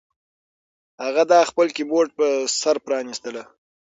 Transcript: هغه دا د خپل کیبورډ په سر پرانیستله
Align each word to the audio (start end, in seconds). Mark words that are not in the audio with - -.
هغه 1.03 1.23
دا 1.31 1.39
د 1.43 1.47
خپل 1.49 1.67
کیبورډ 1.75 2.09
په 2.19 2.27
سر 2.59 2.75
پرانیستله 2.85 3.43